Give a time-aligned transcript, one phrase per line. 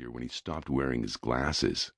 [0.00, 1.92] year when he stopped wearing his glasses.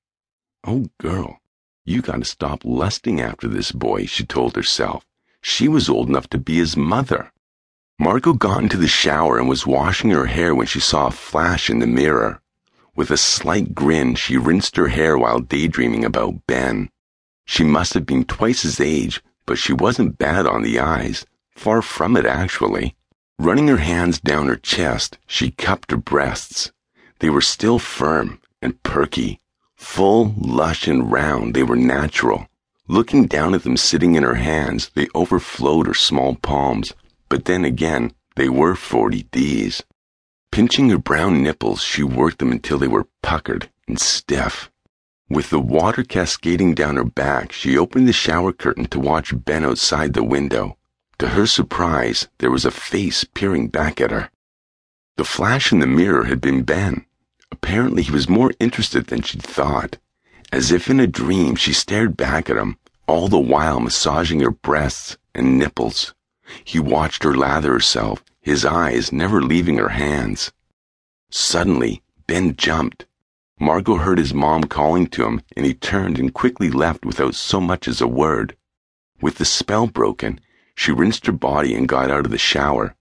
[0.67, 1.39] Oh, girl,
[1.85, 5.05] you gotta stop lusting after this boy, she told herself.
[5.41, 7.31] She was old enough to be his mother.
[7.97, 11.69] Margo got into the shower and was washing her hair when she saw a flash
[11.69, 12.41] in the mirror.
[12.93, 16.89] With a slight grin, she rinsed her hair while daydreaming about Ben.
[17.45, 21.25] She must have been twice his age, but she wasn't bad on the eyes.
[21.55, 22.97] Far from it, actually.
[23.39, 26.73] Running her hands down her chest, she cupped her breasts.
[27.23, 29.39] They were still firm and perky.
[29.77, 32.49] Full, lush, and round, they were natural.
[32.89, 36.91] Looking down at them sitting in her hands, they overflowed her small palms.
[37.29, 39.83] But then again, they were 40 Ds.
[40.51, 44.69] Pinching her brown nipples, she worked them until they were puckered and stiff.
[45.29, 49.63] With the water cascading down her back, she opened the shower curtain to watch Ben
[49.63, 50.75] outside the window.
[51.19, 54.29] To her surprise, there was a face peering back at her.
[55.15, 57.05] The flash in the mirror had been Ben.
[57.53, 59.97] Apparently, he was more interested than she'd thought.
[60.51, 64.49] As if in a dream, she stared back at him, all the while massaging her
[64.49, 66.15] breasts and nipples.
[66.63, 70.51] He watched her lather herself, his eyes never leaving her hands.
[71.29, 73.05] Suddenly, Ben jumped.
[73.59, 77.61] Margo heard his mom calling to him, and he turned and quickly left without so
[77.61, 78.57] much as a word.
[79.21, 80.39] With the spell broken,
[80.73, 82.95] she rinsed her body and got out of the shower.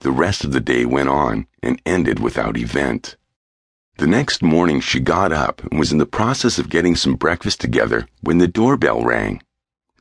[0.00, 3.16] The rest of the day went on and ended without event.
[3.96, 7.60] The next morning, she got up and was in the process of getting some breakfast
[7.60, 9.40] together when the doorbell rang.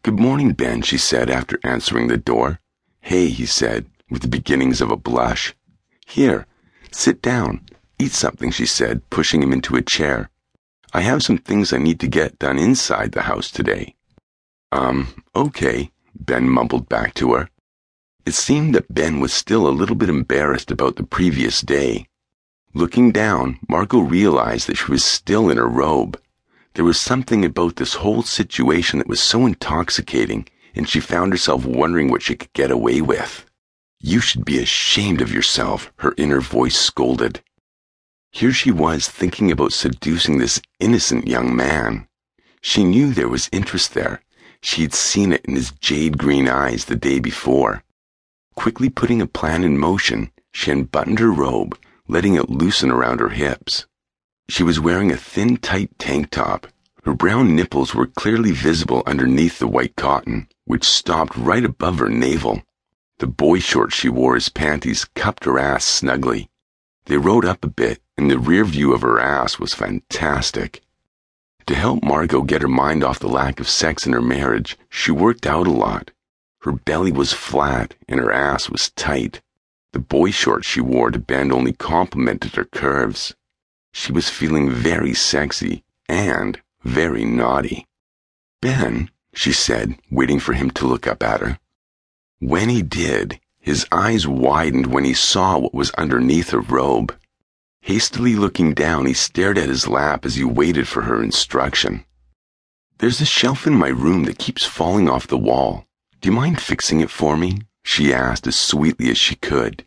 [0.02, 2.59] Good morning, Ben, she said after answering the door.
[3.02, 5.55] Hey, he said, with the beginnings of a blush.
[6.08, 6.47] Here,
[6.91, 7.67] sit down.
[8.00, 10.31] Eat something, she said, pushing him into a chair.
[10.91, 13.95] I have some things I need to get done inside the house today.
[14.72, 17.50] Um, okay, Ben mumbled back to her.
[18.25, 22.07] It seemed that Ben was still a little bit embarrassed about the previous day.
[22.75, 26.19] Looking down, Margo realized that she was still in her robe.
[26.73, 31.66] There was something about this whole situation that was so intoxicating, and she found herself
[31.66, 33.45] wondering what she could get away with.
[34.00, 37.41] You should be ashamed of yourself, her inner voice scolded.
[38.31, 42.07] Here she was thinking about seducing this innocent young man.
[42.62, 44.23] She knew there was interest there.
[44.62, 47.83] She had seen it in his jade green eyes the day before.
[48.56, 51.78] Quickly putting a plan in motion, she unbuttoned her robe,
[52.08, 53.86] letting it loosen around her hips.
[54.50, 56.68] She was wearing a thin, tight tank top.
[57.03, 62.09] Her brown nipples were clearly visible underneath the white cotton, which stopped right above her
[62.09, 62.62] navel.
[63.19, 66.50] The boy shorts she wore as panties cupped her ass snugly.
[67.06, 70.81] They rode up a bit, and the rear view of her ass was fantastic.
[71.68, 75.12] To help Margo get her mind off the lack of sex in her marriage, she
[75.12, 76.12] worked out a lot.
[76.62, 79.42] Her belly was flat and her ass was tight.
[79.94, 83.36] The boy shorts she wore to bend only complemented her curves.
[83.94, 87.86] She was feeling very sexy and very naughty.
[88.59, 91.59] Ben, she said, waiting for him to look up at her.
[92.40, 97.16] When he did, his eyes widened when he saw what was underneath her robe.
[97.81, 102.04] Hastily looking down, he stared at his lap as he waited for her instruction.
[102.98, 105.86] There's a shelf in my room that keeps falling off the wall.
[106.20, 107.62] Do you mind fixing it for me?
[107.83, 109.85] She asked as sweetly as she could.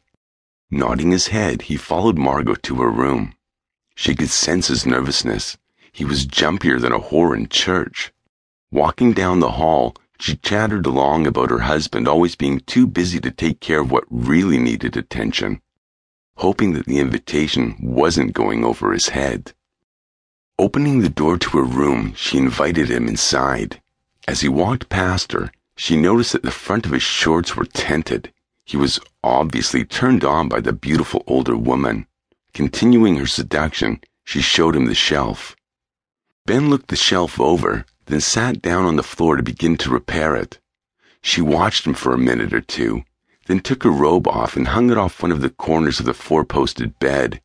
[0.71, 3.35] Nodding his head, he followed Margo to her room.
[3.95, 5.57] She could sense his nervousness.
[5.93, 8.13] He was jumpier than a whore in church.
[8.71, 13.31] Walking down the hall, she chattered along about her husband always being too busy to
[13.31, 15.61] take care of what really needed attention
[16.37, 19.53] hoping that the invitation wasn't going over his head.
[20.59, 23.81] Opening the door to her room, she invited him inside.
[24.29, 28.33] As he walked past her, she noticed that the front of his shorts were tinted.
[28.65, 32.07] He was obviously turned on by the beautiful older woman.
[32.55, 35.55] Continuing her seduction, she showed him the shelf.
[36.47, 40.35] Ben looked the shelf over, then sat down on the floor to begin to repair
[40.35, 40.59] it.
[41.21, 43.05] She watched him for a minute or two,
[43.47, 46.15] then took her robe off and hung it off one of the corners of the
[46.15, 47.41] four posted bed.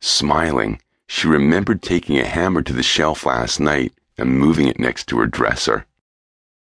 [0.00, 5.08] Smiling, she remembered taking a hammer to the shelf last night and moving it next
[5.08, 5.86] to her dresser.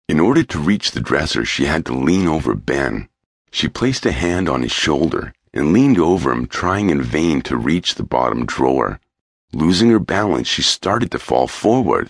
[0.10, 3.08] In order to reach the dresser, she had to lean over Ben.
[3.52, 7.56] She placed a hand on his shoulder and leaned over him, trying in vain to
[7.56, 9.00] reach the bottom drawer.
[9.54, 12.10] Losing her balance, she started to fall forward.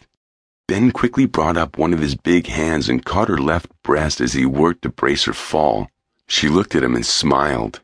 [0.68, 4.34] Ben quickly brought up one of his big hands and caught her left breast as
[4.34, 5.90] he worked to brace her fall.
[6.28, 7.82] She looked at him and smiled.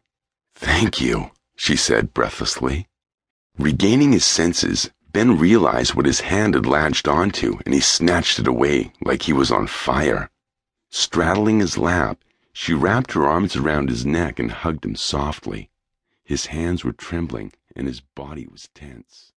[0.55, 2.87] Thank you, she said breathlessly.
[3.57, 8.47] Regaining his senses, Ben realized what his hand had latched onto, and he snatched it
[8.47, 10.29] away like he was on fire.
[10.91, 12.23] Straddling his lap,
[12.53, 15.71] she wrapped her arms around his neck and hugged him softly.
[16.23, 19.33] His hands were trembling, and his body was tense.